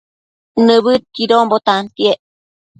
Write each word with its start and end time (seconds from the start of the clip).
Nibëdquidonbo 0.65 1.57
tantiec 1.65 2.19